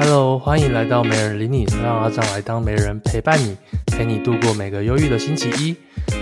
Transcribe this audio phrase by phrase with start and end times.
[0.00, 5.74] Hello，欢迎来到媒人理你，让阿璋来当媒人陪伴你，陪你度过每个忧郁的星期一。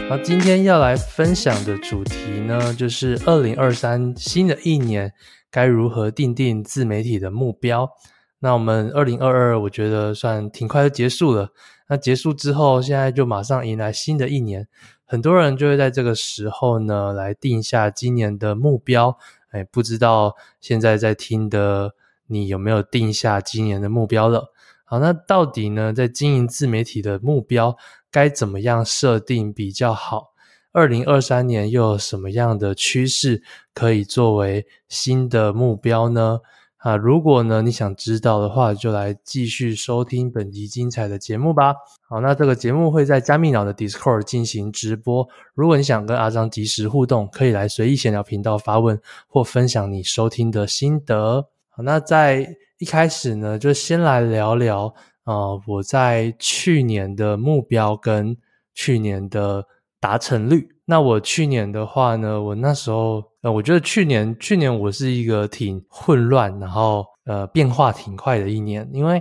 [0.09, 5.13] 那，今天要来分享的主题呢，就是二零二三新的一年
[5.51, 7.91] 该如何定定自媒体的目标。
[8.39, 11.51] 那我们二零二二，我觉得算挺快就结束了。
[11.89, 14.67] 那结束之后，现在就马上迎来新的一年，
[15.05, 19.19] 很多人就会在这个时候呢，来定下今年的目标。
[19.51, 21.93] 哎，不知道现在在听的。
[22.27, 24.53] 你有没有定下今年的目标了？
[24.85, 27.77] 好，那到底呢，在经营自媒体的目标
[28.11, 30.33] 该怎么样设定比较好？
[30.73, 33.43] 二零二三年又有什么样的趋势
[33.73, 36.41] 可以作为新的目标呢？
[36.77, 41.75] 啊，如果呢你想知道的话，就来继续收听本集精彩的节目吧。
[42.09, 45.27] 好，那这个节目会在加密脑的 Discord 进行直播。
[45.55, 51.49] 如果你想跟阿璋即时互动，可以来随意闲聊频道发问或分享你收听的心得。
[51.83, 54.95] 那在一开始呢，就先来聊聊
[55.25, 58.37] 啊、我在去年的目标跟
[58.75, 59.65] 去年的
[59.99, 60.69] 达成率。
[60.85, 69.21] 那我去年的话呢，我那时候呃，我觉得去年去年我是一个挺混乱，然后呃变化挺快的一年，因为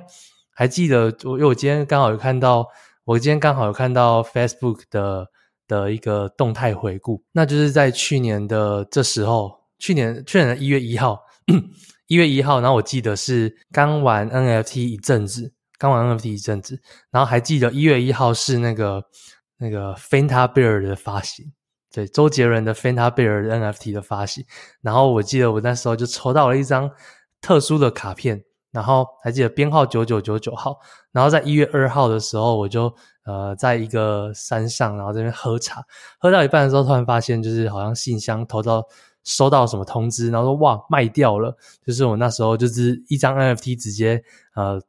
[0.51, 2.67] 还记得我，因为我今天刚好有看到，
[3.03, 5.27] 我今天刚好有看到 Facebook 的
[5.67, 11.19] 的一个动态回顾，那就是在去年的这时候，去年去年的一月一号。
[12.07, 19.03] 一月一号，然后我记得是刚玩 NFT 一阵子，刚玩 NFT 一阵子，然后还记得一月一号是那个
[19.57, 21.51] 那个 Fanta Bear 的发行，
[21.91, 24.45] 对，周杰伦的 Fanta Bear 的 NFT 的发行，
[24.81, 26.91] 然后我记得我那时候就抽到了一张
[27.41, 28.39] 特殊的卡片，
[28.71, 30.77] 然后还记得编号九九九九号，
[31.11, 32.93] 然后在一月二号的时候，我就
[33.25, 35.83] 呃在一个山上，然后这边喝茶，
[36.19, 38.83] 喝到一半的时候，突然发现就是好像信箱投到。
[39.25, 44.23] 收到什么通知，然后说哇卖掉了，就是我那时候就是一张 NFT 直接
[44.53, 44.79] 呃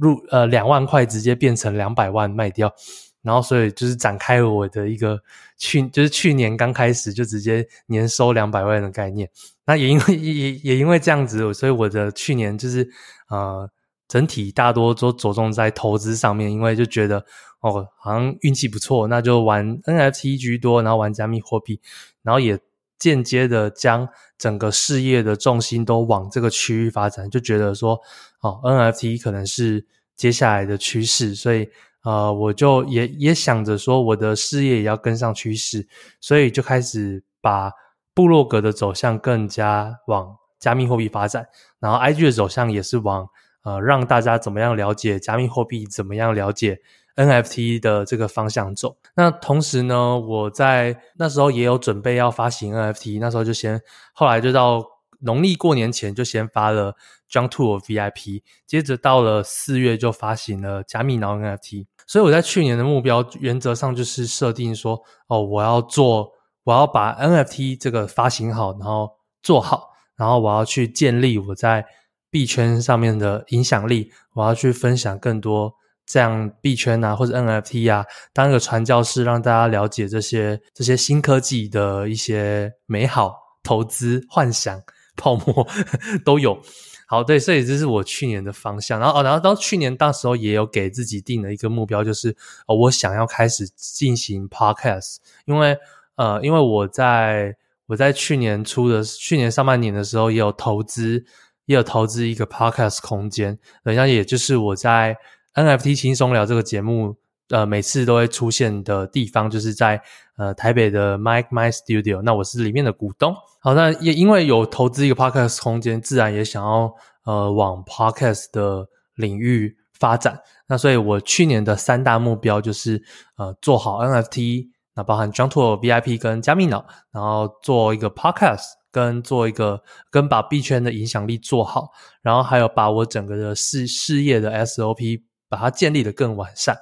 [0.00, 2.72] 入呃两万块直接变成两百万卖掉，
[3.20, 5.20] 然后所以就是展开了我的一个
[5.58, 9.28] 去就是去年刚开始就直接年收两百万的概念，
[9.66, 12.88] 那也因为也也因为这样子，所以我的去年就是
[13.28, 13.68] 呃
[14.08, 17.22] 整体大多都着重在投资上面，因为就觉得
[17.60, 21.78] 哦好像运气不错，那就玩 NFT 居多，然后玩加密货币，
[22.22, 22.58] 然后也。
[23.02, 24.08] 间接的将
[24.38, 28.00] 整个事业的重心都往这个区域发展，就觉得说，
[28.42, 31.68] 哦，NFT 可能是接下来的趋势，所以
[32.04, 35.88] 呃，我就也也想着说，我的事业也要跟上趋势，
[36.20, 37.72] 所以就开始把
[38.14, 41.48] 部落格的走向更加往加密货币发展，
[41.80, 43.26] 然后 IG 的走向也是往
[43.64, 46.78] 呃让大家怎么样了解加密货币，怎么样了解。
[47.16, 53.80] NFT 的这个方向走，那同时呢，我在那时候也有准备要发行 NFT，那时候就先，
[54.12, 54.82] 后来就到
[55.20, 56.96] 农历过年前就先发了
[57.30, 66.32] Jump to VIP，接着到了四月就发行了加密脑 NFT，所以我在去年的目标原则上就是设定说，哦，我要做，
[66.64, 69.10] 我要把 NFT 这个发行好，然后
[69.42, 71.84] 做好，然后我要去建立我在
[72.30, 75.74] 币圈上面的影响力，我要去分享更多。
[76.04, 84.82] 这样币圈啊，或者 NFT 啊，当一个传教士，让大家了解这些这些新科技的一些美好、投资、幻想、
[85.16, 85.66] 泡沫
[86.24, 86.60] 都有。
[87.06, 88.98] 好，对，所以这是我去年的方向。
[88.98, 92.34] 然后，哦，然后到去年到时候也有给自己定了一个目标，就是
[92.66, 95.76] 哦，我想要开始进行 Podcast，因为
[96.16, 97.54] 呃，因为我在
[97.86, 101.24] 我在去年初的去年上半年的时候也有投资，
[101.66, 105.16] 也有投资一个 Podcast 空间，等下也就是我在。
[105.54, 107.16] NFT 轻松聊这个节目，
[107.50, 110.00] 呃，每次都会出现的地方，就是在
[110.36, 112.22] 呃台北的 Mike My Studio。
[112.22, 113.34] 那我是里面的股东。
[113.60, 120.40] 好，那也因为有投资一个 Podcast 空间，自然也想要呃往 Podcast 的领域发展。
[120.68, 123.02] 那所以我去年的三大目标就是
[123.36, 131.90] 呃做好 NFT，那包含 Jump to VIP 跟加密脑，然后做一个 Podcast，跟做一个跟把币圈的影响力做好，
[132.22, 135.20] 然后还有把我整个的事事业的 SOP。
[135.52, 136.74] 把它建立得更完善。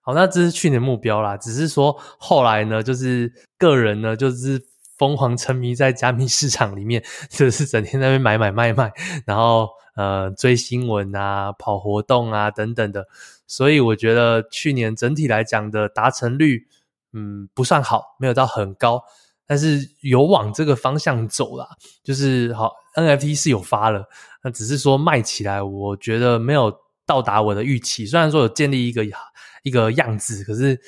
[0.00, 1.36] 好，那这是去年目标啦。
[1.36, 4.60] 只是说后来呢，就是个人呢，就是
[4.98, 8.92] 疯狂沉迷在加密市场里面，就是整天在那边买买卖卖，
[9.24, 13.06] 然后呃追新闻啊、跑活动啊等等的。
[13.46, 16.66] 所以我觉得去年整体来讲的达成率，
[17.12, 19.04] 嗯，不算好，没有到很高，
[19.46, 21.68] 但是有往这个方向走啦。
[22.02, 24.08] 就是好，NFT 是有发了，
[24.42, 26.74] 那只是说卖起来，我觉得没有。
[27.10, 29.04] 到达我的预期，虽然说有建立一个
[29.64, 30.80] 一个样子，可是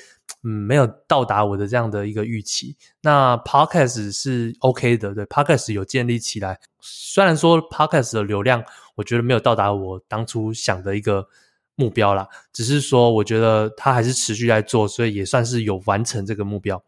[0.43, 2.77] 嗯，没有到达我的这样的一个预期。
[3.01, 6.57] 那 Podcast 是 OK 的，对，Podcast 有建立起来。
[6.79, 8.63] 虽然说 Podcast 的流量，
[8.95, 11.27] 我觉得没有到达我当初想的一个
[11.75, 16.81] 目标啦，只是说我觉得它还是持续在做，所以也算是有完成这个目标。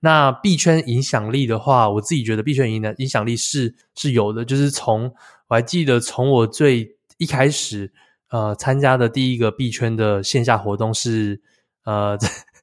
[0.00, 5.12] 那币圈影响力的话，我自己觉得币圈影的影响力是是有的，就是从
[5.48, 7.92] 我还记得从我最一开始
[8.30, 11.40] 呃参加的第一个币圈的线下活动是
[11.84, 12.18] 呃。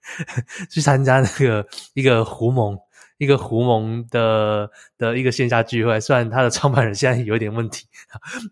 [0.69, 1.65] 去参加那个
[1.95, 2.77] 一个胡蒙
[3.17, 4.69] 一个胡蒙的
[5.00, 7.88] 的一个线下聚会，虽然他的创办人现在有点问题，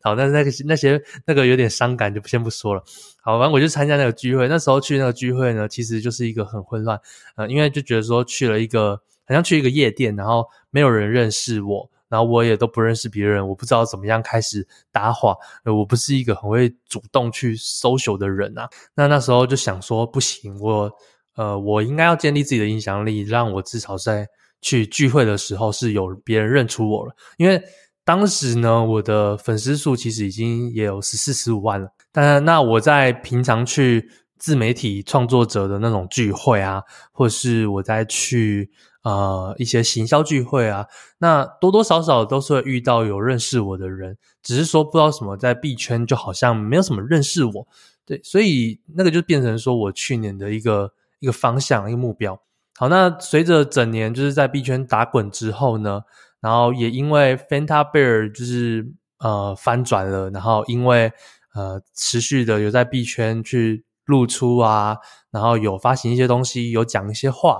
[0.01, 2.83] 好，但是那个那些那个有点伤感，就先不说了。
[3.21, 6.99] 好，反正我就参加那个聚会，那时候去那个聚会呢，其实就是一个很混乱，
[7.35, 8.95] 呃，因为就觉得说去了一个
[9.27, 11.87] 好像去一个夜店，然后没有人认识我。
[12.13, 18.69] 然后我也都不认识别人，我不知道怎么样开始搭话，呃，我不是一个很会主动去 social 的人啊。
[18.93, 20.91] 那那时候就想说，不行，我
[21.35, 24.27] 呃，我应该要建立自己的影响力，让我至少在
[24.61, 27.15] 去聚会的时候是有别人认出我了。
[27.37, 27.59] 因为
[28.05, 31.89] 当时呢，我的粉丝数其实已经也有十四、十五万了。
[32.11, 34.07] 但那我在平常去
[34.37, 38.69] 自媒体创作者的那种聚会啊，或是我在去。
[39.03, 47.67] 呃，一些行销聚会啊，那多多少少都是会遇到有认识我的人，只是说不知道什么，在币圈就好像没有什么认识我，
[48.05, 52.39] 对，所以那个就变成说我去年的一个一个方向，一个目标。
[52.77, 56.03] 好，那随着整年就是在币圈打滚之后呢，
[56.39, 58.89] 然后也因为 Fanta Bear 就是
[59.19, 61.11] 呃翻转了，然后因为
[61.53, 64.97] 呃持续的有在币圈去露出啊，
[65.29, 67.59] 然后有发行一些东西，有讲一些话。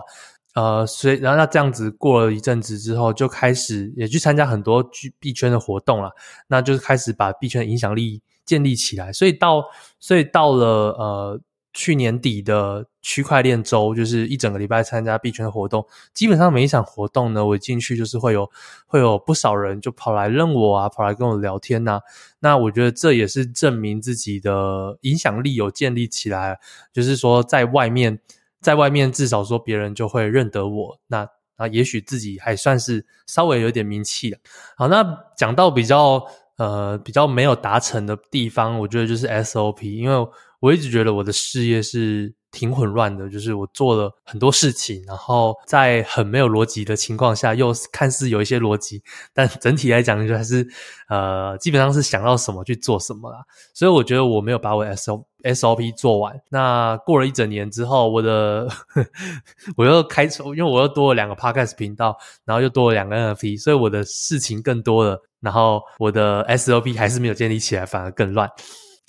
[0.56, 4.88] 呃，所以然后那这样子过了一阵子之后，就开始也去参加很多
[5.20, 6.12] 币圈的活动了，
[6.48, 9.12] 那就是开始把币圈的影响力建立起来。
[9.12, 9.66] 所以到
[10.00, 11.42] 所以到了呃
[11.74, 15.84] 去年底的区块链周，就是一整个礼拜参加币圈的活动，
[16.14, 18.48] 基本上每一场活动呢，我进去就是会有
[18.86, 22.02] 会有不少人就跑来认我啊，跑来跟我聊天呐、啊。
[22.42, 26.60] 那我觉得这也是证明自己的影响力有建立起来，
[26.94, 28.20] 就是说在外面。
[28.64, 31.28] 在外面至少说别人就会认得我，那
[31.58, 34.38] 啊也许自己还算是稍微有点名气的。
[34.76, 35.06] 好，那
[35.38, 36.26] 讲到比较
[36.58, 40.28] 呃比较没有达成的地方，我觉得就是 SOP，因为
[40.64, 42.34] 我一直觉得我的事业是。
[42.54, 49.02] 挺混乱的，就是我做了很多事情，然后在很没有逻辑的情况下，又看似有一些逻辑，
[49.34, 50.64] 但整体来讲，就还是
[51.10, 53.40] 呃，基本上是想到什么去做什么啦。
[53.74, 56.40] 所以我觉得我没有把我 S O S O P 做完。
[56.50, 58.70] 那过了一整年之后，我的
[59.76, 62.16] 我又开出，因为我又多了两个 Podcast 频道，
[62.46, 65.20] 然后又多了两个 N F P，所以我的事情更多了。
[65.40, 68.48] 然后我的 S O P 还是没有建立起来，反而更乱。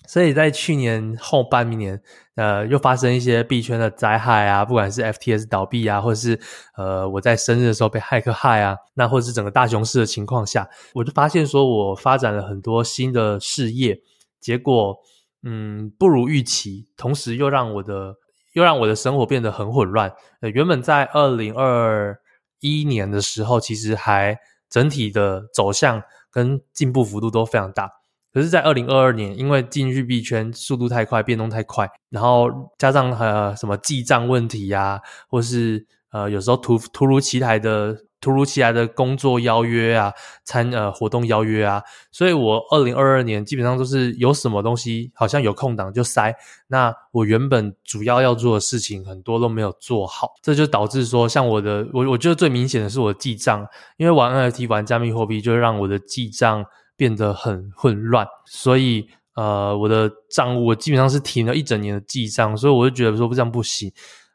[0.06, 2.00] 所以在去年后半年，
[2.34, 6.38] 呃，又发生一些币圈的灾害啊，不管是 FTS 倒闭啊，或者是
[6.76, 13.98] 呃，我在生日的时候被骇客害啊，那或者是整个大熊市的情况下，我就发现说我发展了很多新的事业，
[14.40, 14.96] 结果
[15.42, 18.14] 嗯不如预期，同时又让我的
[18.52, 20.12] 又让我的生活变得很混乱。
[20.40, 22.18] 呃，原本在二零二
[22.60, 27.90] 一年的时候，其实还整体的走向跟进步幅度都非常大。
[28.34, 40.12] 可是，在二零二二年，因为进去币圈速度太快，变动太快，然后加上呃什么记账问题呀、啊，或是呃有时候突突如其来的突如其来的工作邀约啊，
[40.44, 46.34] 参呃活动邀约啊，所以我二零二二年基本上都是有什么东西好像有空档就塞，
[46.66, 53.64] 那我原本主要要做的事情很多都没有做好，这就导致说，像我的我我觉得最明显的是我记账，
[53.96, 56.66] 因为玩 NFT 玩加密货币，就让我的记账。
[56.96, 63.92] 变得很混乱，所以呃，我的账务我基本上是停了一整年的记账，所以我就觉得说这样不行。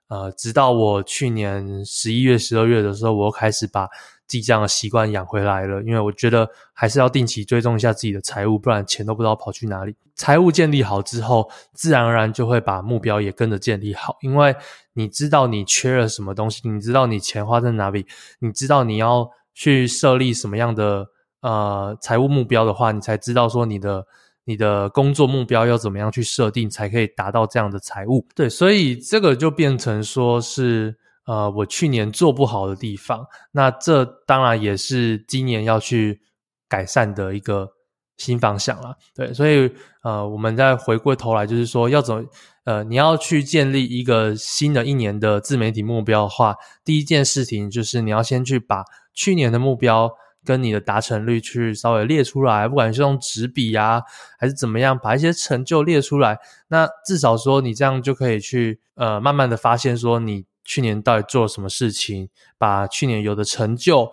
[0.09, 3.87] 呃，直到我去年十一月、十二月的时候，我又开始把
[4.27, 9.95] 记账的习惯养回来了，因为我觉得还是要定期追踪一下自己的财务，不然钱都不知道跑去哪里。
[10.15, 14.53] 财务建立好之后，自然而然就会把目标也跟着建立好，因为
[14.93, 18.05] 你知道你缺了什么东西，你知道你钱花在哪里，
[18.39, 21.07] 你知道你要去设立什么样的。
[21.41, 24.05] 呃，财务目标的话，你才知道说你的
[24.43, 28.27] 你的工作目标要怎么样去设定，才可以达到这样的财务。
[28.35, 33.25] 对，所以这个就变成说是呃，我去年做不好的地方。
[33.51, 36.19] 那这当然也是今年要去
[36.67, 37.69] 改善的一个
[38.17, 38.97] 新方向了。
[39.15, 39.71] 对，所以
[40.03, 42.21] 呃，我们再回过头来，就是说要怎么
[42.65, 50.11] 呃，你要去建立一个新的一年的自媒体目标的话，第一件事情就是你要先去把去年的目标。
[50.45, 54.01] 跟你的达成率去稍微列出来，不管是用纸笔啊，
[54.37, 56.39] 还是怎么样，把一些成就列出来。
[56.69, 64.11] 那至少说你这样就可以去呃，慢慢的发现说你去年到底做了什么事情，把去年有的成就，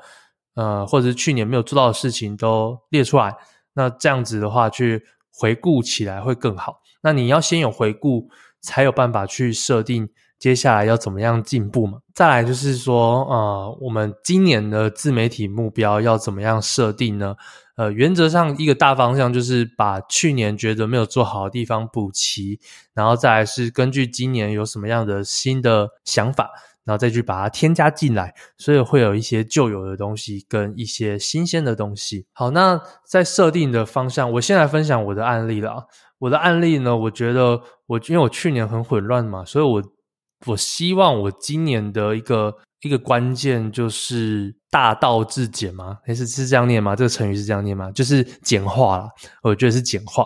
[0.54, 3.34] 呃，或者是去年没有做到的事情都列出来。
[3.74, 6.80] 那这样子的话，去回顾起来会更好。
[7.02, 8.30] 那你要先有回顾，
[8.60, 11.98] 才有办法去设定接下来要怎么样进步嘛。
[12.14, 17.36] 再来就是说，呃，我们今年的自媒体目标要怎么样设定呢？
[17.76, 22.58] 呃，原则上一个大方向就是把去年觉得没有做好的地方补齐，
[22.94, 26.50] 然后再来是根据今年有什么样的新的想法，
[26.84, 32.24] 然后再去把它添加进来，所以会有一些旧有的东西跟一些新鲜的东西。
[32.32, 35.86] 好，那在设定的方向，我先来分享我的案例了。
[36.18, 39.82] 我的案例呢，我觉得我因为我去年很混乱嘛，所以我
[40.44, 42.58] 我希望我今年的一个。
[42.82, 45.98] 一个关键就是大道至简吗？
[46.04, 46.94] 还是是这样念吗？
[46.94, 47.90] 这个成语是这样念吗？
[47.90, 49.08] 就是简化了，
[49.42, 50.24] 我觉得是简化，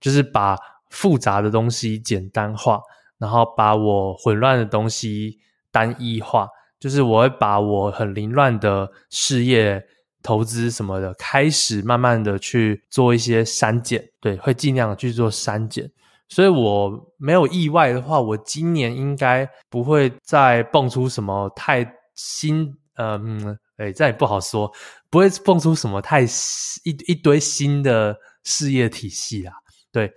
[0.00, 0.56] 就是把
[0.88, 2.80] 复杂的东西简单化，
[3.18, 5.40] 然后把我混乱的东西
[5.70, 6.48] 单一化。
[6.78, 9.82] 就是我会把我很凌乱的事业、
[10.22, 14.02] 投资什么的，开始慢慢的去做一些删减。
[14.20, 15.90] 对，会尽量去做删减。
[16.30, 21.84] 所以我没有意外的话，我今年应该不会再蹦出什么太
[22.14, 24.72] 新，嗯，诶，这也不好说，
[25.10, 29.52] 不会蹦出什么太一一堆新的事业体系啦。
[29.90, 30.12] 对，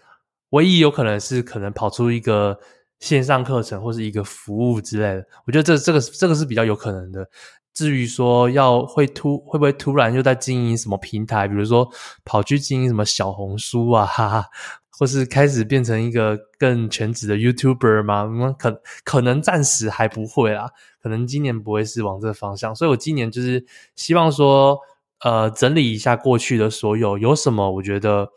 [0.51, 2.59] 唯一有可能是可能跑出一个
[2.99, 7.27] 线上课程或是一个服务之类的，我觉得这这个这个是比较有可能的。
[7.73, 11.89] 至于说要会突会不会突然又在经营什么平台，比如说
[12.23, 14.45] 跑去经营什么小红书啊，哈哈。
[14.95, 18.29] 或是开始变成一个更全职的 YouTuber 吗？
[18.29, 20.69] 嗯，可可能暂时还不会啦，
[21.01, 22.75] 可能今年不会是往这个方向。
[22.75, 23.65] 所以我今年就是
[23.95, 24.77] 希望说，
[25.23, 28.29] 呃，整理一下过去的所有，有什么我觉得，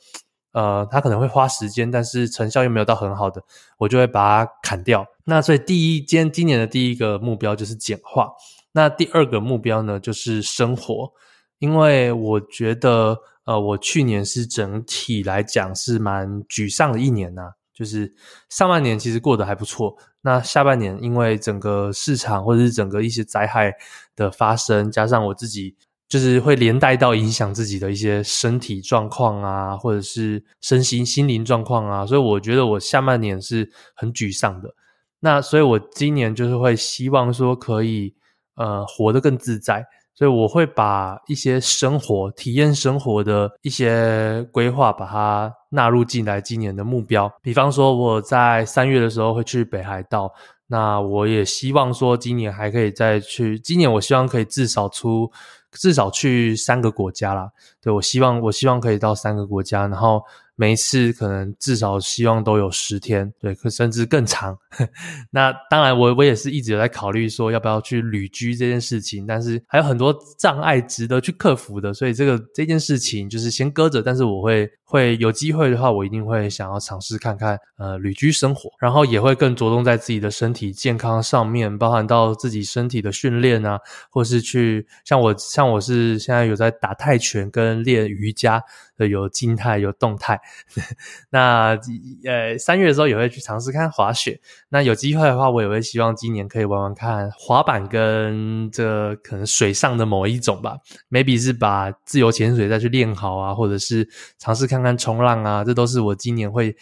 [0.53, 3.45] 呃，它可能会花时间，但是成效又没有到很好的，
[3.77, 5.07] 我就会把它砍掉。
[5.27, 8.33] 那所以第一，今今年的第一个目标就是简化。
[8.77, 11.11] 那第二个目标呢，就是生活，
[11.59, 13.19] 因为我觉得。
[13.47, 17.43] 呃，我去年是整体来讲是蛮沮丧的一年呐，
[17.73, 18.13] 就是
[18.49, 23.73] 上半年其实过得还不错，那下半年因为整个市场或者是整个一些灾害
[24.17, 25.77] 的发生，加上我自己
[26.09, 34.75] 就是会连带到影响自己的一些身体状况啊，或者是身心心灵状况啊，所以我觉得我下半年是很沮丧的。
[35.21, 38.17] 那所以我今年就是会希望说可以
[38.57, 39.87] 呃活得更自在。
[40.19, 47.31] 所以我会把一些生活体验生活的一些规划，把它纳入进来今年的目标。
[47.43, 50.33] 比方说，我在三月的时候会去北海道，
[50.69, 53.59] 那我也希望说今年还可以再去。
[53.59, 55.31] 今年我希望可以至少出，
[55.73, 57.51] 至少去三个国家啦。
[57.87, 60.21] 对，我希望，我希望可以到三个国家，然后。
[60.59, 64.57] 每一次可能至少希望都有十天，对，可甚至更长。
[65.31, 74.01] 那当然我，我我也是一直有在考虑说要不要去旅居这件事情，但是还有很多障碍值得去克服的，所以这个这件事情就是先搁着。
[74.01, 83.79] 但是我会会有机会的话，我一定会想要尝试看看，呃，旅居生活，然后也会更着重在自己的身体健康上面，包含到自己身体的训练啊，
[84.09, 88.63] 或是去像我像我是现在有在打泰拳跟练瑜伽。
[88.99, 90.41] 有静态有动态，
[91.29, 91.79] 那
[92.25, 94.41] 呃三月的时候也会去尝试看滑雪。
[94.71, 100.79] 那有机会的话，我也会希望今年可以玩玩看滑板跟这可能水上的某一种吧。
[101.11, 106.75] maybe 是把自由潜水再去练好啊，或者是尝试看看冲浪啊，这都是我今年会。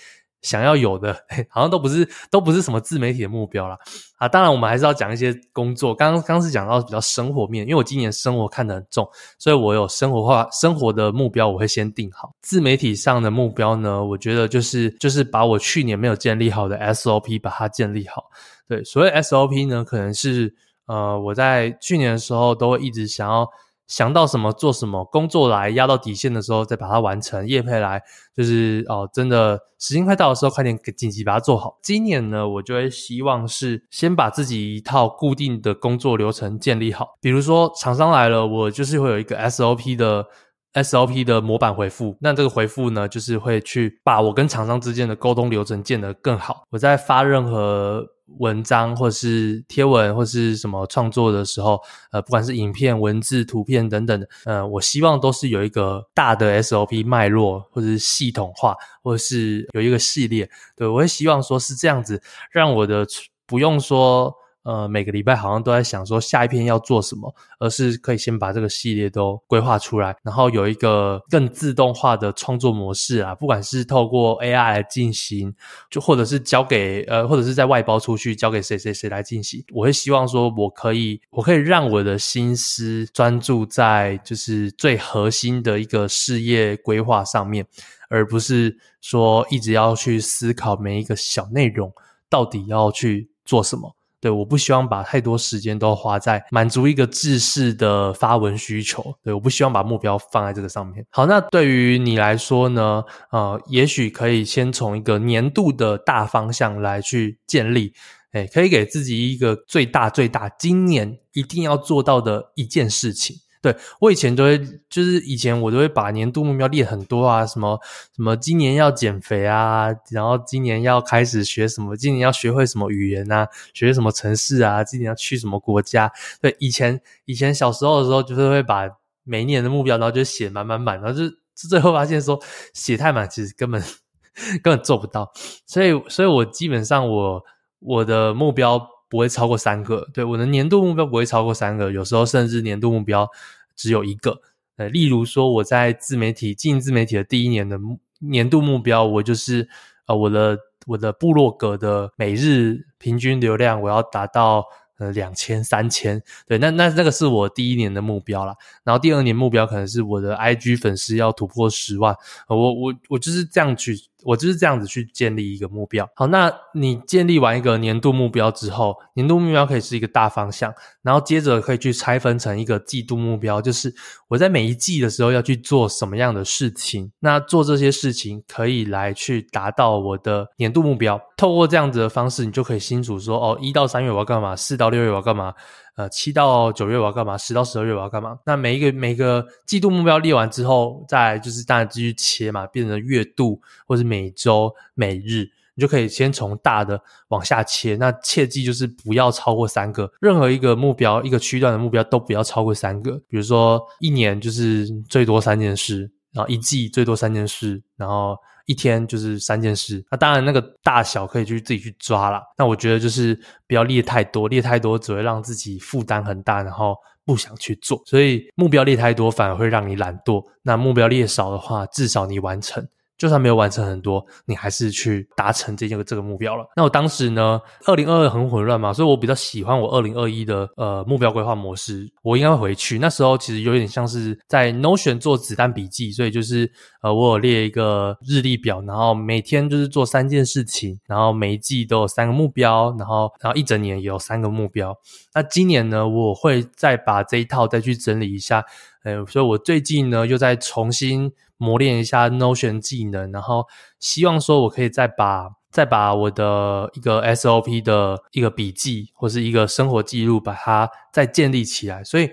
[0.45, 1.13] 想要有的，
[1.51, 3.77] 好像都不是都不是什么自媒体的目标啦。
[4.19, 4.29] 啊！
[4.29, 5.93] 当然，我们还是要讲一些工作。
[5.95, 9.07] 刚刚刚是讲到比较生活面，因为我今年生活看得很重，
[9.39, 12.33] 所以我有生活化生活的目标，我会先定好。
[12.41, 18.25] 自媒体上的目标呢，我觉得就是就是把我去年没有建立好的 SOP 把它建立好。
[18.69, 20.55] 对，所谓 SOP 呢，可能是
[20.87, 23.49] 呃我在去年的时候都会一直想要。
[23.87, 28.03] 想到什么做什么，工作来压到底线的时候再把它完成，业配来
[28.35, 31.79] 就是哦，真的时间快到的时候快点紧急把它做好。
[31.83, 40.26] 今年呢，我就会希望是先把自己一套固定的工作流程建立好，比如说厂商来了，我就是会有一个 SOP 的
[40.75, 46.64] SOP 的模板回复，那这个回复呢，就是会去把我跟厂商之间的沟通流程建得更好。
[46.71, 48.07] 我在发任何。
[48.38, 51.78] 文章或是贴文或是什么创作的时候，
[52.11, 60.49] 呃，不管是影片、文字、图片等等，呃，我希望都是有一个大的 SOP 脉络，或者是系统化，或者是有一个系列。
[60.75, 63.07] 对，我会希望说是这样子，让我的
[63.47, 75.54] 不用说，呃每个礼拜好像都在想说下一篇要做什么，而是可以先把这个系列都规划出来，然后有一个更自动化的创作模式啊，不管是透过 AI 来进行，
[75.88, 87.66] 就或者是交给呃或者是在外包出去交给谁谁谁来进行，我会希望说我可以我可以让我的心思专注在就是最核心的一个事业规划上面。
[88.11, 91.92] 而不是说一直要去思考每一个小内容
[92.28, 93.97] 到底要去做什么。
[94.25, 99.14] 对，我不希望把太多时间都花在满足一个制式的发文需求。
[99.23, 101.04] 对，我不希望把目标放在这个上面。
[101.11, 103.04] 好，那对于你来说呢？
[103.28, 107.93] 呃，也许可以先从一个年度的大方向来去建立，
[108.33, 113.37] 哎，可以给自己一个最大最大今年一定要做到的一件事情。
[113.64, 114.59] 对，我以前都会，
[114.90, 117.80] 就是以前我都会把年度目标列很多啊，什么
[118.14, 126.12] 什么今年要减肥啊，然后今年要开始学什么，今年要学会什么语言啊，学什么城市啊，今年要去什么国家。
[126.42, 128.87] 对，以前以前小时候的时候，就是会把
[129.23, 132.38] 每一年的目标，然后就写满满满，然后就最后发现说
[132.75, 133.83] 写太满，其实根本
[134.62, 135.33] 根本做不到。
[135.64, 137.42] 所以，所以我基本上我
[137.78, 138.90] 我的目标。
[139.14, 143.30] 不会超过三个，对，我的年度目标不会超过三个，有时候甚至年度目标
[143.76, 144.40] 只有一个。
[144.75, 147.78] 呃，例如说我在自媒体经营自媒体的第一年的
[148.18, 149.68] 年度目标，我就是
[150.09, 154.64] 呃我的我的部落格的每日平均流量我要达到
[154.99, 158.56] 呃两千三千，对，那那那个是我第一年的目标啦。
[158.83, 162.16] 然后第二年目标可能是我的 IG 粉丝要突破十万，
[162.49, 163.97] 呃，我我我就是这样去。
[164.25, 166.09] 我就是这样子去建立一个目标。
[166.14, 173.95] 好，那你建立完一个年度目标之后，年度目标可以是一个大方向，然后接着可以去拆分成一个季度目标，就是
[174.28, 177.12] 我在每一季的时候要去做什么样的事情。
[177.21, 181.21] 那做这些事情可以来去达到我的年度目标。
[181.37, 185.52] 透过这样子的方式，你就可以清楚说，哦，一到三月我要干嘛，四到六月我要干嘛。
[185.97, 187.39] 呃，七到九月我要干嘛？
[187.39, 188.37] 十到十二月我要干嘛？
[188.45, 197.95] 那每一个每个季度目标列完之后，再就是当然继续切嘛，变成月度或是每周、每日，你就可以先从大的往下切。
[197.95, 203.13] 那切记就是不要超过三个，任何一个目标、一个区段的目标都不要超过三个。
[203.29, 208.37] 比如说一年就是最多三件事，然后一季最多三件事，然后。
[208.66, 212.42] 一天就是三件事，那当然那个大小可以去自己去抓啦。
[212.56, 218.03] 那我觉得就是不要列太多，列太多只会让自己负担很大，然后不想去做。
[218.07, 220.44] 所以目标列太多反而会让你懒惰。
[220.62, 222.87] 那目标列少的话，至少你完成。
[223.16, 226.66] 就算没有完成很多，你还是去达成这个这个目标了。
[226.77, 232.11] 那我当时呢，二零二二很混乱嘛，所以我比较喜欢我二零二一的呃目标规划模式。
[232.22, 232.98] 我应该会回去。
[232.98, 236.70] 那时候其实有点像是在 Notion 做子弹笔记，所以就是
[237.03, 244.96] 呃我有列一个日历表，然后每天就是做三件事情，然后每一季都有三个目标，然后然后一整年也有三个目标。
[245.35, 248.64] 那今年呢，我会再把这一套再去整理一下。
[249.05, 251.33] 呃，所以我最近呢又在重新。
[251.57, 253.67] 磨练一下 Notion 技能，然后
[254.01, 262.05] 希望说我可以再把再把我的一个 SOP 的一个笔记或是一个生活记录，把它再建立起来。
[262.05, 262.31] 所以，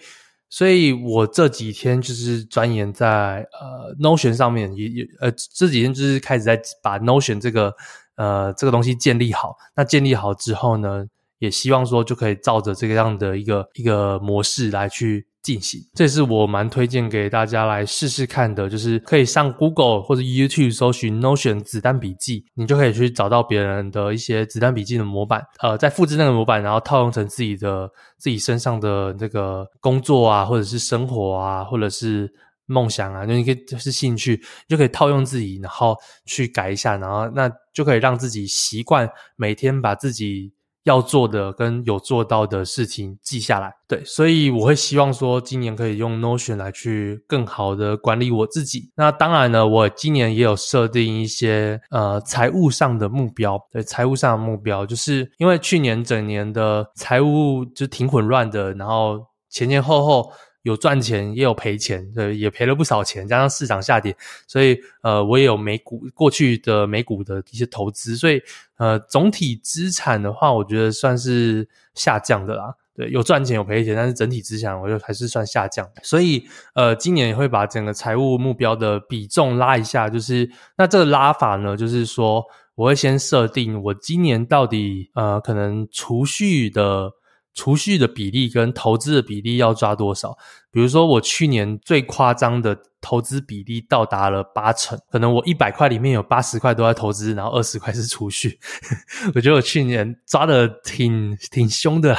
[0.50, 7.74] 所以我这几天就是钻研在呃 Notion 上面，也也呃这几天就是开始在把 Notion 这个
[8.16, 9.56] 呃这个东西建立好。
[9.76, 11.06] 那建立好之后呢，
[11.40, 15.28] 也希望说就可以照着这个样的一个一个模式来去。
[15.42, 32.32] 进行，这是我蛮推荐给大家来试试看的，就是可以上 Google 或者 YouTube 搜寻 Notion 子弹笔记，你就可以去找到别人的一些子弹笔记的模板，呃，再复制那个模板，然后套用成自己的自己身上的那个工作啊，或者是生活啊，或者是
[32.68, 40.54] 梦想啊，就你可以就是兴趣，就可以套用自己，然后去改一下，然后那就可以让自己习惯每天把自己。
[40.84, 48.92] 要做的跟有做到的事情记下来，对，所以我会希望说今年可以用 Notion 来去更好的管理我自己。
[48.96, 60.32] 那当然呢，我今年也有设定一些呃财务上的目标，对，财务上的目标，就是因为去年整年的财务就挺混乱的，然后前前后后。
[60.64, 68.40] 有赚钱也有赔钱，对，也赔了不少钱，加上市场下跌，所以呃，我也有美股过去的美股的一些投资，所以
[68.78, 72.76] 呃，总体资产的话，我觉得算是下降的啦。
[72.96, 75.90] 对，有赚钱有赔钱，但是整体资产我觉得还是算下降。
[76.04, 76.46] 所以
[76.76, 80.48] 呃，今年也会把整个财务目标的比重拉一下，就是
[80.78, 82.46] 那这个拉法呢，就是说
[82.76, 87.14] 我会先设定我今年到底呃可能储蓄的。
[87.54, 90.38] 储蓄的比例跟投资的比例要抓多少？
[90.72, 98.58] 比如说，我去年最夸张的投资比例到达了八成，可能我一百块里面有八十块都在投资，然后二十块是储蓄。
[99.36, 102.18] 我觉得我去年抓的挺挺凶的，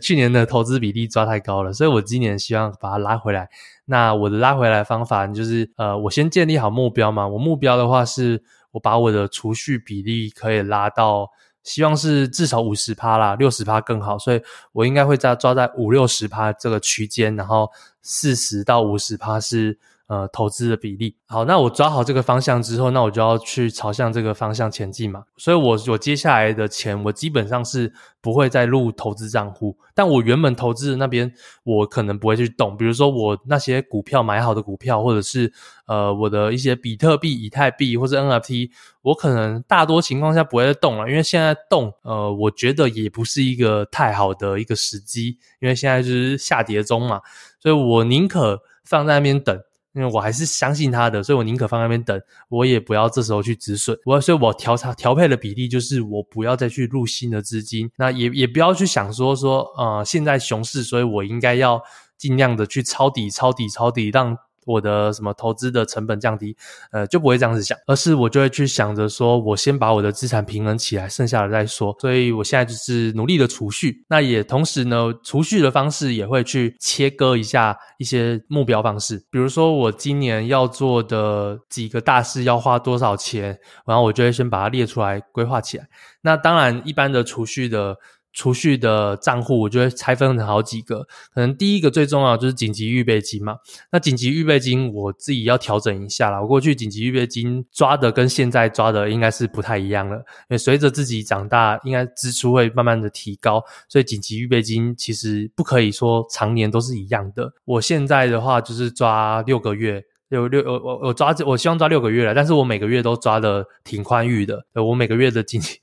[0.00, 3.48] 去年的投资比例抓太高了，所以我今年希望把它拉回来。
[3.86, 7.26] 那我的拉回来方法就是，呃，我先建立好目标嘛。
[7.26, 11.30] 我目标的话是，我把我的储蓄比例可以拉到。
[11.64, 17.68] 希望是至少五十趴啦，六十趴更好，所以我应该会在抓在五六十趴这个区间，然后
[18.02, 19.76] 四十到五十趴是。
[20.06, 25.24] 呃，投资的比例好，那我抓好这个方向之后，那我就要去朝向这个方向前进嘛。
[25.38, 27.90] 所以我，我接下来的钱，我基本上是
[28.20, 32.76] 不会再入投资账户，但我原本投资的那边，我可能不会去动。
[32.76, 35.50] 比如说，我那些股票买好的股票，或者是
[35.86, 47.22] 呃，我的一些比特币、以太币或者 NFT，我可能大多情况下不会再动了，因为现在动，呃，我觉得也不是一个太好的一个时机，因为现在就是下跌中嘛，
[47.58, 49.58] 所以我宁可放在那边等。
[49.94, 53.96] 因为我还是相信他的，所以我宁可放那边等，我也不要这时候去止损。
[54.04, 61.82] 我所以，我调查调配的比例就是，我不要再去入新的资金，那也也不要去想说说，呃，现在熊市，所以我应该要
[62.18, 64.36] 尽量的去抄底、抄底、抄底，让。
[64.66, 66.56] 我的什么投资的成本降低，
[66.92, 71.94] 呃，就不会这样子想，而是我就会去想着说，我先把我的资产平衡起来，剩下的再说。
[72.00, 85.88] 所以我现在就是努力的储蓄，那也同时呢，储蓄的方式也会去切割一下一些目标方式，比如说我今年要做的几个大事要花多少钱，然后我就会先把它列出来规划起来。
[86.22, 87.96] 那当然，一般的储蓄的。
[88.34, 91.06] 储蓄的账户，我就会拆分成好几个。
[91.32, 93.56] 可能第一个最重要就是紧急预备金嘛。
[93.92, 96.42] 那紧急预备金我自己要调整一下啦。
[96.42, 100.16] 我过去紧急预备金抓的跟现在抓的应该是不太一样了。
[100.16, 107.52] 因为随着自己长大，应该支出会慢慢的提高，所以紧急预备金其实不可以说常年都是一样的。
[107.64, 114.66] 我现在的话就是抓六个月，有六我我我抓我希望抓六个月了，但是我每个月都抓的挺宽裕的。
[114.74, 115.78] 我每个月的紧急，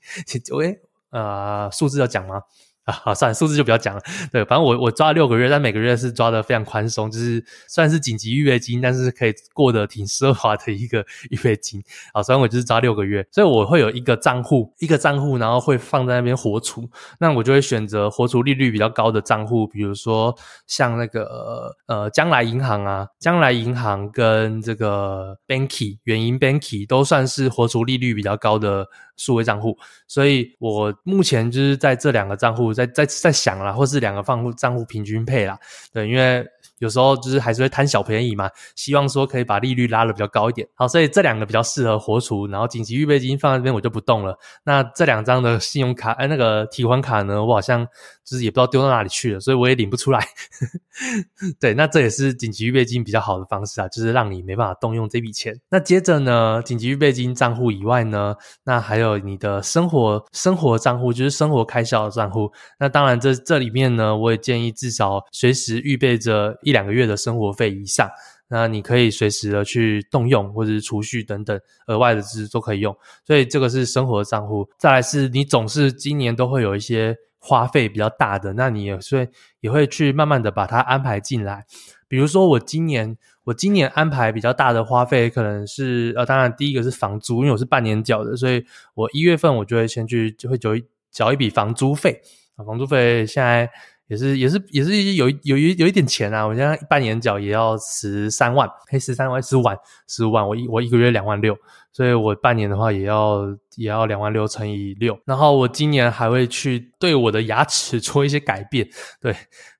[0.60, 0.78] 诶
[1.12, 2.42] 呃，数字要讲吗？
[2.82, 4.02] 啊，好，算了，数字就不要讲了。
[4.32, 11.80] 对，反正我我抓六个月，但每个月是抓的非常宽松，就是算是紧急预备金，但是可以过得挺奢华的一个预备金。
[12.12, 16.90] 好，所以我就是抓六个月，所以我会有一个账户，一个账户，然后会放在那边活储。
[17.20, 28.88] 那我就会选择活储利率比较高的账户，比如说像那个呃将来银行啊，将来银行跟这个 Banky 远银 Banky 都算是活储利率比较高的
[29.22, 29.76] 数位账户，
[30.08, 32.72] 所以我目前就是在这两个账户。
[32.72, 35.58] 在在在想啦，或是两个放户账户平均配啦，
[35.92, 36.42] 对，因为
[36.78, 40.66] 有时候就是还是会贪小便宜嘛，希望说可以把利率拉得比较高一点。
[40.74, 44.36] 好，所以这两个比较适合活储，然后紧急预备金放在这边我就不动了。
[44.64, 47.86] 那这两张的信用卡，哎，那个提款卡呢，我好像
[48.24, 50.26] 就是也不知道丢到哪里去了，所以我也领不出来。
[51.60, 55.58] 对，那这也是紧急预备金比较好的方式啊，就是让你没办法动用这笔钱。
[55.70, 62.52] 那接着呢，紧急预备金账户以外呢，那还有你的生活生活账户，就是生活开销的账户。
[62.78, 68.08] 那当然这，这里面呢，我也建议至少随时预备着一两个月的生活费以上。
[68.48, 72.94] 那你可以随时的去动用，或者是储蓄等等额外的支出都可以用。
[73.26, 74.68] 所以这个是生活账户。
[74.78, 79.28] 再来是你总是今年都会有一些花费比较大的，那你也会
[79.58, 81.66] 也会去慢慢的把它安排进来。
[82.06, 92.22] 比如说我今年我今年安排比较大的花费，可能是呃，当然第一个是房租，因为我是半年缴的，所以我一月份我就会先去就会缴一缴一笔房租费。
[92.64, 93.68] 房租费现在
[94.06, 96.46] 也是也是也是有有一有一点钱啊！
[96.46, 99.76] 我现在半年缴也要十三万，嘿，十三万十五万
[100.06, 101.56] 十五万，我一我一个月两万六，
[101.92, 103.42] 所以我半年的话也要
[103.76, 105.18] 也要两万六乘以六。
[105.24, 108.88] 然后我今年还会去对我的牙齿做一些改变，
[109.20, 109.32] 对，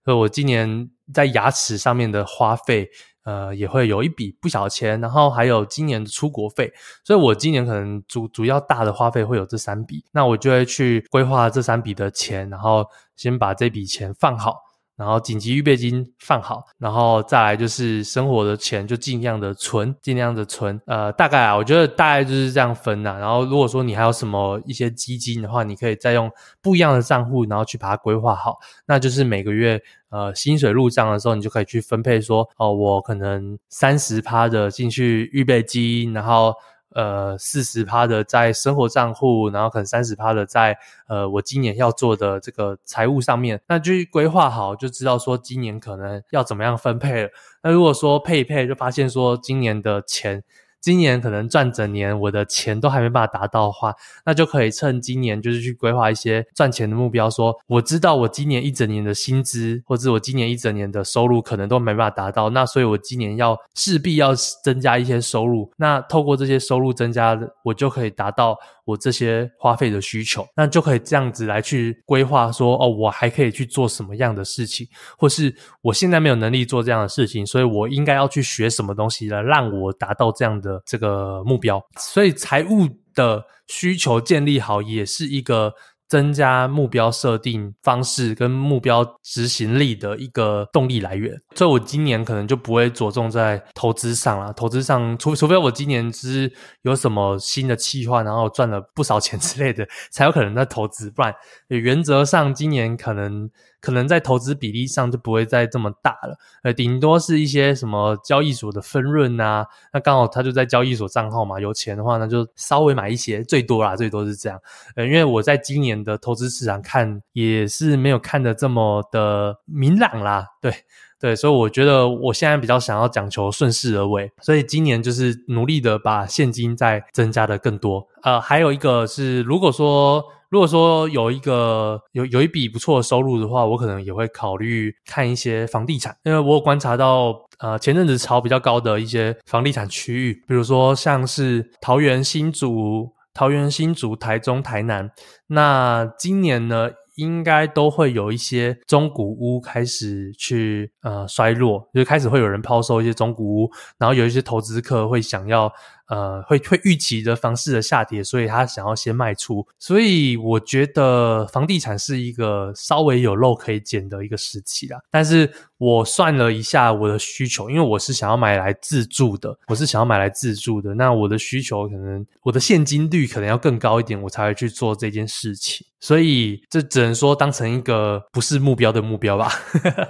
[0.04, 2.88] 所以我今年在牙齿上面的花费。
[3.24, 6.72] 呃，也会有一笔不小钱，然后还有今年的出国费，
[7.04, 14.56] 所以我今年可能主主要大的花费会有这三笔，那我就会去规划这三笔的钱，然后先把这笔钱放好。
[14.96, 20.80] 然后紧急预备金放好，然后再来就是生活的钱就尽量的存，尽量的存。
[20.86, 23.16] 呃，大概啊，我觉得大概就是这样分呐。
[23.18, 28.58] 然后如果说你还有什么一些基金的话，你可以再用不一样的账户，然后去把它规划好。
[28.86, 36.54] 那就是每个月呃薪水入账的时候，你就可以去分配说，哦，我可能三十趴的进去预备金，然后。
[36.94, 40.76] 呃，四十趴的在生活账户，然后可能三十趴的在
[41.08, 47.30] 呃，我今年要做的这个财务上面，那就规划好，就知道说今年可能要怎么样分配了。
[47.62, 50.42] 那如果说配一配，就发现说今年的钱
[50.82, 53.94] 今年可能赚整年我的钱都还没办法达到的话，
[54.26, 57.30] 那就可以趁今年就是去规划一些赚钱的目标。
[57.30, 65.70] 说我知道我今年一整年的薪资，或者我今年一整年的收入可能都没办法达到，那所以我今年要势必要增加一些收入。
[65.76, 70.44] 那透过这些收入增加，我就可以达到我这些花费的需求。
[70.56, 80.71] 那就可以这样子来去规划说，哦，我还可以去做什么样的事情，或是我现在没有能力做这样的事情，所以我应该要去学什么东西来让我达到这样的。
[80.86, 85.72] 这个目标，所以财务的需求建立好，也是一个
[86.08, 91.34] 增加目标设定方式跟目标执行力的一个动力来源。
[91.54, 101.34] 所以我今年可能就不会着重在投资上了，投资上除除非我今年是有什么新的计划，然后赚了不少钱之类的，才有可能在投资，不然
[101.68, 103.50] 原则上今年可能。
[103.82, 114.58] 可能在投资比例上就不会再这么大了，呃，顶多是一些什么交易所的分润啊，那刚好他就在交易所账号嘛，有钱的话那就稍微买一些，最多啦，最多是这样，
[114.94, 120.72] 呃，因为我在今年的投资市场看也是没有看得这么的明朗啦，对
[121.18, 130.24] 对，所以我觉得我现在比较想要讲求顺势而为，所以今年就是努力的把现金再增加的更多，呃，还有一个是如果说。
[130.52, 145.10] 如果说有一个有有一笔不错的收入的话，我可能也会考虑看一些房地产，因为我有观察到，呃，前阵子炒比较高的一些房地产区域，比如说像是桃园、新竹、桃园、新竹、台中、台南，
[145.46, 155.72] 那今年呢，应该都会有一些中古屋开始去呃衰落，就开始会有人抛售一些中古屋，然后有一些投资客会想要。
[156.12, 165.00] 呃，会会预期的房市的下跌，所以他想要先卖出，所以我觉得房地产是一个稍微有肉可以捡的一个时期啦。
[165.10, 175.86] 但是我算了一下我的需求，因为我是想要买来自住的，我是想要买来自住的，那我的需求可能我的现金率可能要更高一点，我才会去做这件事情。
[175.98, 179.52] 所以这只能说当成一个不是目标的目标吧。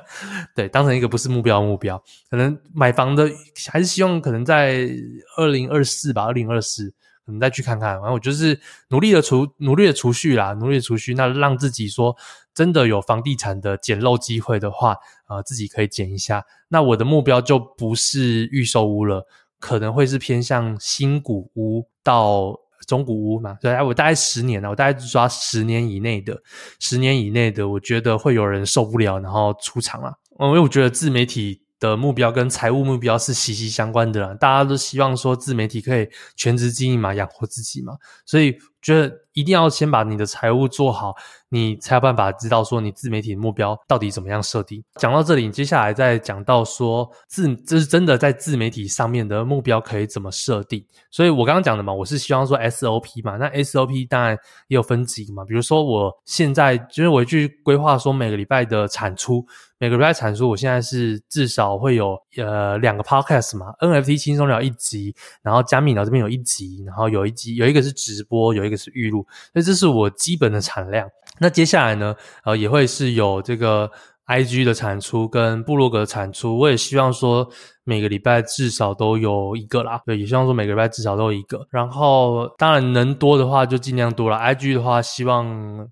[0.57, 3.31] 对，当成一个不是目标的目标，可能买房的
[3.71, 4.89] 还是希望可能在
[5.37, 6.89] 二零二四吧，二零二四，
[7.25, 7.91] 可能再去看看。
[7.95, 11.15] 然后我就是努力的储，努力的储蓄啦，努力的储蓄。
[11.15, 12.17] 那让自己说
[12.55, 14.97] 真的有房地产的捡漏机会的话，
[15.29, 16.45] 呃，自己可以捡一下。
[16.69, 19.27] 那我的目标就不是预售屋了，
[19.61, 23.57] 可能会是偏向新古屋到中古屋嘛。
[23.61, 26.43] 对，我大概十年了，我大概抓十年以内的，
[26.81, 30.19] 十年以内的，我觉得会有人受不了，然后出场了。
[30.39, 31.62] 嗯，因为我觉得自媒体。
[31.91, 41.15] 的目标跟财务目标是息息相关的啦，大家都希望说自媒体可以全职经营嘛，养活自己嘛，所以觉得一定要先把你的财务做好，
[41.49, 44.83] 你才有办法知道说你自媒体的目标到底怎么样设定。
[44.97, 50.85] 讲到这里，你接下来再讲到说自这是真的在自媒体上面的目标可以怎么设定。
[51.11, 54.37] 所以我刚刚讲的嘛，我是希望说 SOP 嘛，那 SOP 当然
[54.69, 59.47] 也有分级嘛，比如说我现在就是我去规划说每个礼拜的产出。
[59.79, 71.09] 每个礼拜产出，我现在是至少会有呃两个 podcast 嘛，NFT 轻松聊一集，然后加密聊这边有一集，然后有一集有一个是直播，有一个是预录，所以这是我基本的产量。
[71.39, 73.91] 那接下来呢，呃，也会是有这个
[74.27, 77.49] IG 的产出跟部落格的产出，我也希望说
[77.85, 81.67] 每个礼拜至少都有一个啦，对，也希望说每个礼拜至少都有一个。
[81.71, 85.89] 然后当然能多的话就尽量多了，IG 的话希望。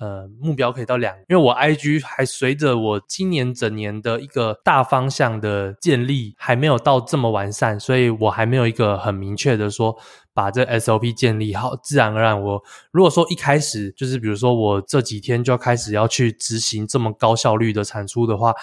[0.00, 9.94] 呃，目标可以到两，因为我 IG 还随着我今年整年的一个大方向的建立还没有到这么完善，所以我还没有一个很明确的说
[10.40, 11.76] 把这 SOP 建立好。
[11.82, 18.54] 自然而然我，如果说一开始就是比如说我这几天就要开始要去执行这么高效率的产出的话。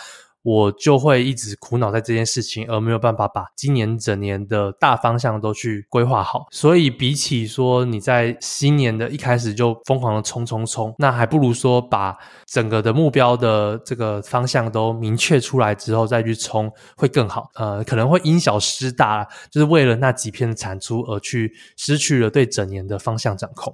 [0.47, 6.45] 我就会一直苦恼在这件事情，而没有办法把今年整年的大方向都去规划好。
[6.51, 17.49] 所以，比起说你在新年的一开始就疯狂的冲冲冲，那还不如说把整个的目标的这个方向都明确出来之后再去冲会更好。
[17.55, 23.73] 呃，可能会因小失大，就是为了那几篇产出而去失去了对整年的方向掌控。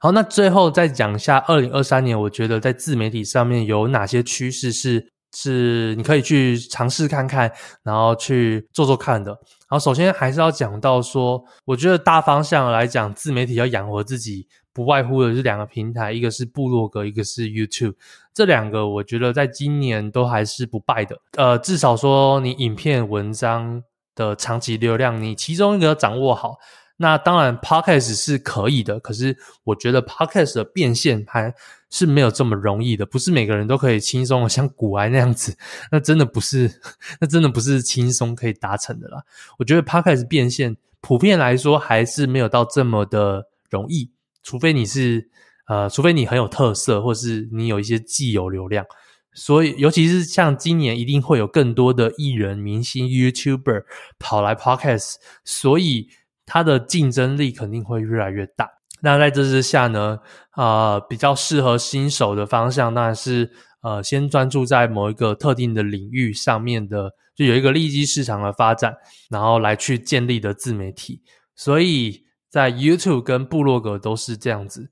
[0.00, 5.12] 好，那最后再讲一下二零二三年，我觉得在自媒体上面有哪些趋势是。
[5.32, 7.50] 是你可以去尝试看看，
[7.82, 9.30] 然后去做做看的。
[9.30, 17.94] 然后首先还是要讲到说，我觉得大方向来讲，自媒体要养活自己，不外乎的是两个平台，一个是部落格，一个是 YouTube。
[18.34, 21.16] 这两个我觉得在今年都还是不败的。
[21.36, 23.82] 呃，至少说你影片、文章
[24.14, 26.56] 的长期流量，你其中一个要掌握好。
[27.02, 29.34] 那当然，Podcast 是可以的，可是
[29.64, 31.54] 我觉得 Podcast 的变现还
[31.88, 35.56] 是没有这么容易的，不是每个人都可以轻松像古埃那样子，
[35.90, 36.70] 那真的不是，
[37.18, 39.22] 那真的不是轻松可以达成的啦。
[39.58, 44.10] 我觉得 Podcast 变现普遍来说还是没有到这么的容易，
[44.42, 45.30] 除非你是
[45.68, 48.84] 呃，除非你很有特色，或是你有一些既有流量。
[49.32, 53.84] 所以，尤其是像今年，一定会有更多的艺人、明星、YouTuber
[54.18, 56.08] 跑来 Podcast，所以
[56.52, 58.68] 它的竞争力肯定会越来越大。
[59.02, 60.18] 那在这之下呢，
[60.50, 68.96] 啊，比较适合新手的方向，当然是呃，先专注在某一个特定的领域上面的，就有一个利基市场的发展，
[69.30, 71.22] 然后来去建立的自媒体。
[71.54, 74.90] 所以在 YouTube 跟部落格都是这样子。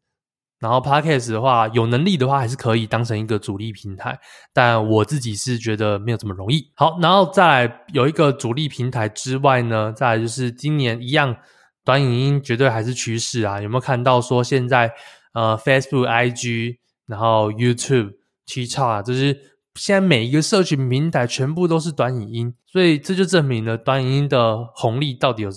[0.59, 4.19] 然后 Podcast 的话，有能力的话还是可以当成一个主力平台，
[4.53, 6.69] 但我自己是觉得没有这么容易。
[6.75, 11.37] 好，然后再来有一个主力平台之外呢，再来就是今年一样，
[11.85, 13.61] 短影音绝对还是趋势啊！
[13.61, 14.93] 有没有看到说现在
[15.33, 18.15] 呃 Facebook、IG，然后 YouTube、
[18.47, 19.41] TikTok，就是
[19.77, 25.51] 现在每一个社群平台全部都是短影音，所以这就证明了短影音的红利到底有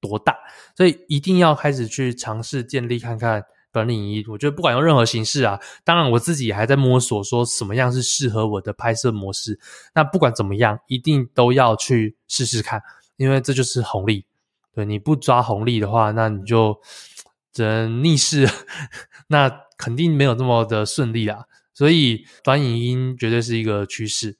[0.00, 0.34] 多大，
[0.74, 3.44] 所以一定要开始去尝试建立看看。
[3.76, 9.60] 短影音，我觉得不管用任何形式啊，当然我自己还在摸索，说什么样是适合我的拍摄模式。
[9.94, 12.80] 那不管怎么样，一定都要去试试看，
[13.18, 14.24] 因为这就是红利。
[14.72, 16.80] 对，你不抓红利的话，那你就
[17.52, 18.48] 只能逆势，
[19.28, 21.44] 那肯定没有那么的顺利啦。
[21.74, 24.38] 所以短影音绝对是一个趋势。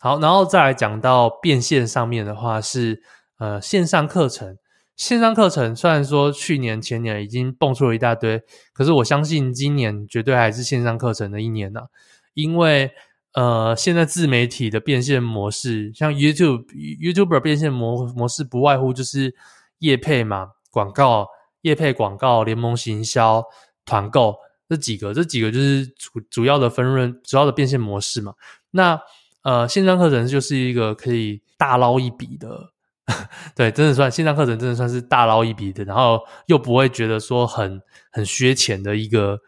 [0.00, 3.04] 好，然后再来讲到变现上面的话，是
[3.38, 4.58] 呃线上课程。
[4.96, 8.40] 线上课程虽然说去年前年已经蹦出了一大堆，
[8.72, 11.82] 可是我相信今年绝对还是线上课程的一年呐、
[12.34, 12.92] 因为
[13.32, 19.34] 呃，现在自媒体的变现模式，像 YouTube、YouTuber 变现模模式，不外乎就是
[19.80, 21.26] 业配嘛、广告、
[21.62, 23.42] 业配广告、联盟行销、
[23.84, 24.36] 团购
[24.68, 28.34] 这几个，这几个就是主主要的分润、主要的变现模式嘛。
[28.70, 29.00] 那
[29.42, 32.73] 呃，线上课程就是一个可以大捞一笔的。
[33.54, 39.38] 对，真的算线上课程，真的算是大捞一笔的，然后又不会觉得说很很削钱的一个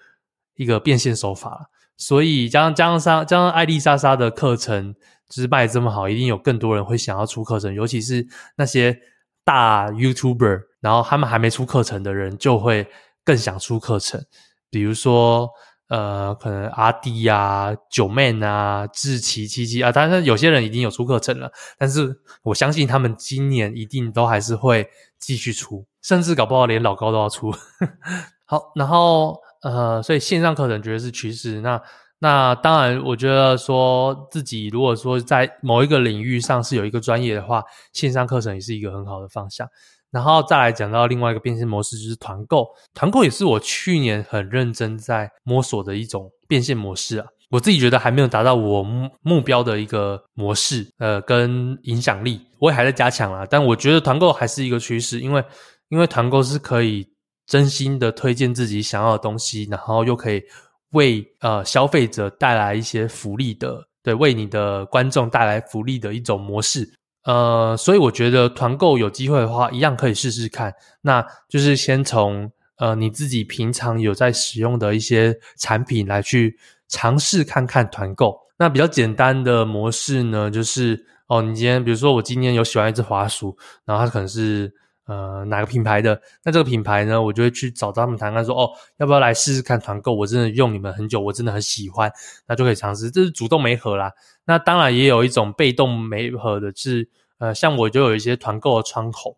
[0.56, 1.70] 一个变现手法。
[1.96, 4.94] 所以加上加上加上艾丽莎莎的课程
[5.28, 8.98] 就是卖这么好，一定有更多人会想要出课程，尤其是那些
[9.44, 12.86] 大 YouTuber，然后他们还没出课程的人，就会
[13.24, 14.24] 更想出课程，
[14.70, 15.48] 比如说。
[15.88, 27.52] 呃，可能阿弟呀、九妹啊、志奇七七啊，当然有些人已经有出课程了，但是我相信他们今年一定都还是会继续出，甚至搞不好连老高都要出。
[28.44, 31.60] 好，然后呃，所以线上课程绝对是趋势。
[31.60, 31.80] 那
[32.18, 39.68] 那当然，我觉得说自己如果说在某一个领域上是有一个专业的话，线上课程也是一个很好的方向。
[40.16, 42.66] 然后再来讲到另外一个变现模式，就是团购。
[42.94, 47.26] 团购也是我去年很认真在摸索的一种变现模式啊。
[47.50, 53.46] 我自己觉得还没有达到我目目标的一个模式，呃，跟影响力，我也还在加强啦。
[53.50, 55.44] 但我觉得团购还是一个趋势，因为
[55.90, 57.06] 因为团购是可以
[57.46, 60.42] 真心的推荐自己想要的东西，然后又可以
[60.92, 66.90] 为呃消费者带来一些福利的，对，为你的观众带来福利的一种模式。
[67.26, 70.72] 呃，所以我觉得团购有机会的话，一样可以试试看。
[71.02, 76.56] 那就是先从呃你自己平常有在使用的一些产品来去
[76.88, 78.38] 尝试看看团购。
[78.56, 84.72] 那比较简单的模式呢，就是哦，你今天比如说我今天有喜欢一只滑鼠，然后它可能是
[85.06, 90.14] 呃哪个品牌的，那这个品牌呢，我就会去找他们谈谈说，哦，要不要来试试看团购？
[90.14, 92.10] 我真的用你们很久，我真的很喜欢，
[92.46, 93.10] 那就可以尝试。
[93.10, 94.12] 这是主动媒合啦。
[94.46, 99.36] 那当然也有一种被动媒合的是，呃，像我就有一些团购的窗口，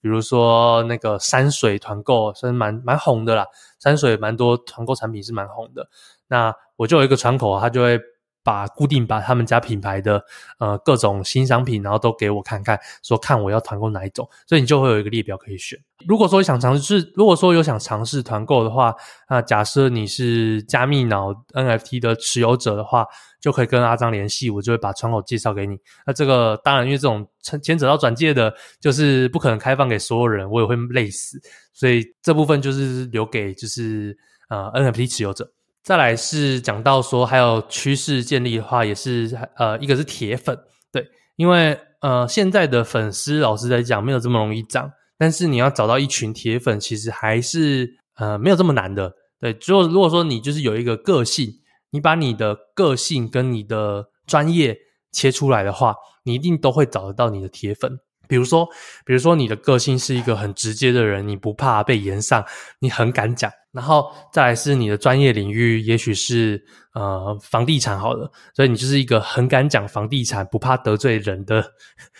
[0.00, 3.46] 比如说那个山水团购，是蛮蛮红的啦。
[3.78, 5.88] 山水蛮多团购产品是蛮红的，
[6.28, 8.00] 那我就有一个窗口，它就会。
[8.42, 10.24] 把固定把他们家品牌的
[10.58, 15.78] 呃各种新商品，然后都给我看看，说看我要团购哪一种，所以你就会有一个列表可以选。
[16.06, 18.94] 如果说想尝试，如果说有想尝试团购的话，
[19.28, 23.06] 那假设你是加密脑 NFT 的持有者的话，
[23.38, 25.78] 就可以跟阿张联系，我就会把窗口介绍给你。
[26.06, 27.28] 那这个当然，因为这种
[27.62, 31.38] 牵扯到转介的，就是不可能开放给所有人，我也会累死，
[31.74, 34.16] 所以这部分就是留给就是
[34.48, 35.52] 呃 NFT 持有者。
[35.90, 40.56] 再来是讲到说，还有趋势建立的话，也是呃，一个是铁粉，
[40.92, 49.58] 对，因为呃，现在的粉丝老实来讲没有这么容易涨，但是你要找到一群铁粉，其实还是呃没有这么难的，对。
[49.66, 51.52] 如果如果说你就是有一个个性，
[51.90, 54.78] 你把你的个性跟你的专业
[55.10, 57.98] 切出来的话，你一定都会找得到你的铁粉。
[58.28, 58.68] 比如说，
[59.04, 62.44] 比如说你的个性是一个很直接的人，你不怕被炎上，
[62.78, 63.50] 你很敢讲。
[63.72, 71.64] 然后再来是你的专业领域，也许是呃房地产好了，所以你就是一个很敢讲房地产、不怕得罪人的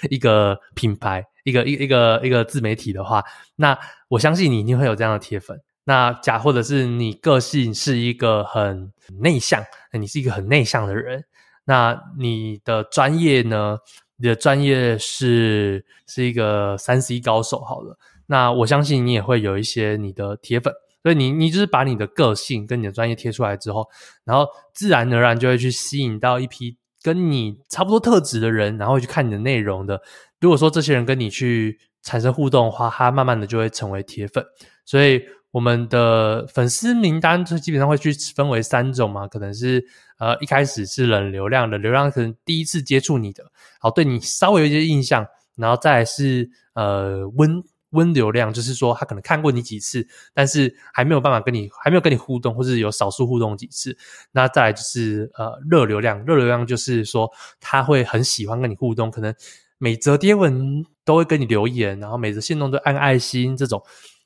[0.08, 1.24] 一个品牌。
[1.44, 3.24] 一个一一个一个自媒体的话，
[3.56, 3.76] 那
[4.08, 5.58] 我相信你一定会有这样的铁粉。
[5.84, 9.64] 那假或者是你个性是一个很内向，
[9.98, 11.24] 你是一个很内向的人，
[11.64, 13.78] 那你的专业呢？
[14.16, 20.70] 你的专业是是一个三 C 高手，好了，那我相信你也会有一些你的铁粉。
[21.02, 23.88] 所以你你就是把你的个性跟你的专业贴出来之后，
[24.24, 30.02] 然后自然而然就会去吸引到一批跟你差不多特质的人，然后去看你的内容的。
[30.40, 34.44] 如果说这些人跟你去产生互动的话，他慢慢的就会成为铁粉。
[34.84, 35.22] 所以
[35.52, 39.82] 我们的粉丝名单就基本上会去分为三种嘛，可能是
[40.18, 43.44] 呃一开始是冷流量的，流量可能第一次接触你的，
[43.80, 45.26] 好，对你稍微有一些印象，
[45.56, 47.62] 然后再来是呃温。
[47.90, 53.96] 温流量就是说，他可能看过你几次，但是还没有办法跟你，还没有跟你互动，或是有少数互动几次。
[54.32, 57.30] 那再来就是呃热流量，热流量就是说
[57.60, 59.34] 他会很喜欢跟你互动，可能
[59.78, 63.82] 每则贴文都会跟你留言，然后每则限动都按爱心这种。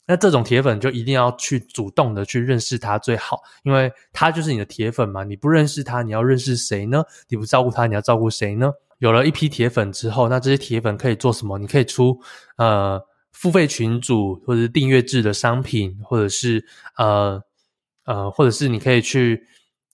[0.06, 5.24] 那这种铁粉就一定要去主动的去认识他最好，因为他就是你的铁粉嘛。
[5.24, 7.02] 你不认识他，你要认识谁呢？
[7.28, 8.70] 你不照顾他，你要照顾谁呢？
[8.98, 11.56] 有了一批铁粉之后，那这些铁粉可以做什么？
[11.58, 12.20] 你可以出
[12.56, 13.00] 呃。
[13.34, 16.64] 付费群组，或者订阅制的商品，或者是
[16.96, 17.42] 呃
[18.06, 19.42] 呃，或者是你可以去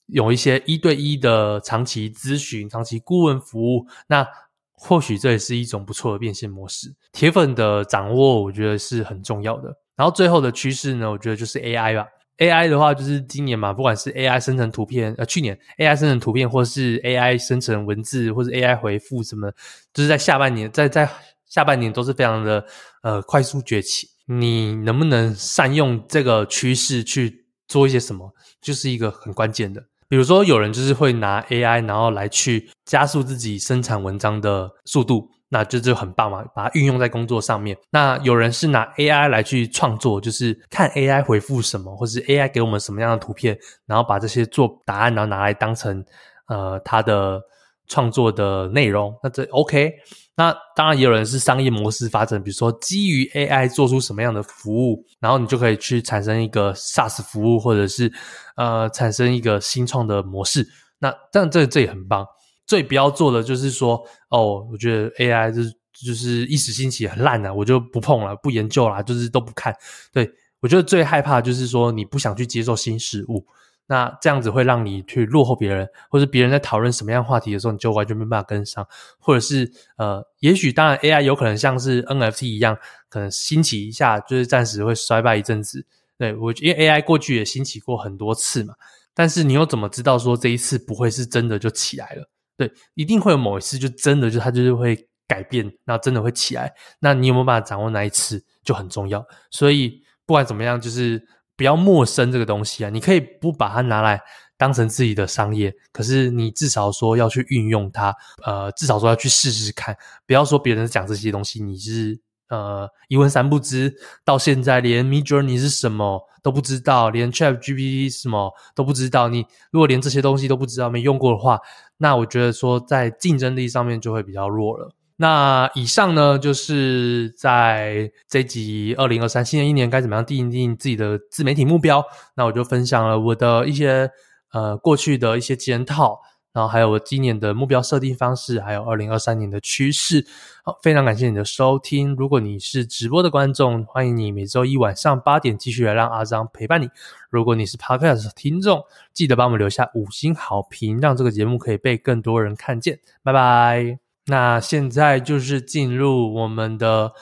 [0.07, 4.25] 有一些一对一的长期咨询、长期顾问服务，那
[4.73, 6.95] 或许这也是一种不错的变现模式。
[7.13, 9.75] 铁粉的掌握，我觉得是很重要的。
[9.97, 12.07] 然后最后的趋势呢，我觉得就是 AI 吧。
[12.39, 19.51] AI 的话，就是今年嘛，不管是 AI 生成图片，呃，去年 AI 生成图片，或是 AI 生成文字，或是 AI 回复什么，
[19.93, 21.09] 就是在下半年，在在。
[21.51, 22.65] 下半年都是非常的
[23.03, 28.33] 呃快速崛起，你能不能善用这个趋势去做一些什么，
[28.63, 29.83] 就是一个很关键的。
[30.09, 37.77] 比如说，有人就是会拿 AI，然后来去加速自己生产文章的速度，那这就很棒嘛，把它运用在工作上面。
[37.91, 46.05] 那有人是拿 AI 来去创作，就是看 AI 回复什么，或是 AI 给我们什么样的图片，然后把这些做答案，然后拿来当成
[46.49, 47.41] 呃他的
[47.87, 49.93] 创作的内容，那这 OK。
[50.41, 58.11] 那当然也有人是商业模式发展，比如说基于 AI 做出什么样的服务，然后你就可以去产生一个 SaaS 服务，或者是
[58.57, 60.67] 呃产生一个新创的模式。
[60.99, 62.27] 那但这这也很棒。
[62.67, 69.77] 最不要做的就是说，哦，我觉得 AI 就是就是一时兴起很烂了，我就不碰了，不研究了，就是都不看。
[70.11, 70.27] 对，
[70.61, 73.45] 我觉得最害怕就是说你不想去接受新事物。
[73.91, 78.87] 那这样子会让你去落后别人，或者别人在讨论什么样话题的时候，你就完全没办法跟上，
[79.19, 82.79] 或者是呃，也许当然 AI 有可能像是 NFT 一样，
[83.09, 85.85] 可能兴起一下，就是暂时会衰败一阵子。
[86.17, 88.75] 对，我因为 AI 过去也兴起过很多次嘛，
[89.13, 92.31] 但是你又怎么知道说这一次不会是真的就起来了？
[92.57, 96.73] 对，一定会有某一次就真的就它就是会改变，然后真的会起来。
[97.01, 99.27] 那你有没有办法掌握那一次就很重要。
[99.51, 101.27] 所以不管怎么样，就是。
[101.61, 102.89] 不要陌生这个东西啊！
[102.89, 104.19] 你可以不把它拿来
[104.57, 109.95] 当成自己的商业，可是你至少说要去运用它，呃，至少说要去试试看。
[110.27, 113.95] 不要说别人讲这些东西，你是呃一问三不知，
[114.25, 119.29] 到现在连 Midjourney 是什么都不知道，连 ChatGPT 什么都不知道。
[119.29, 121.61] 你如果连这些东西都不知道，没用过的话，
[121.99, 124.95] 那我觉得说在竞争力上面就会比较弱了。
[125.21, 132.03] 那以上呢，就是在这集二零二三新的一年该怎么样定定自己的自媒体目标。
[132.35, 134.11] 那我就分享了我的一些
[134.55, 136.19] 呃过去的一些检讨，
[136.55, 140.27] 然后还有我今年的目标设定方式，还有二零二三年的趋势。
[140.65, 142.17] 好，非常感谢你的收听。
[142.17, 146.89] 如果你是直播的观众，欢迎你每周一晚上八点继续来让阿张陪伴你。
[147.29, 152.99] 如果你是 Podcast 的听众，记得帮我们留下五星好评，让这个节目可以被更多人看见。
[153.23, 154.10] 拜拜。
[154.31, 157.13] 那现在就是进入我们的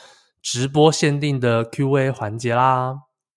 [0.42, 3.07] 直播限定的 Q&A 环节啦。